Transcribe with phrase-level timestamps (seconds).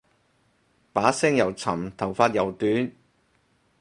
[0.91, 2.91] 把聲又沉頭髮又短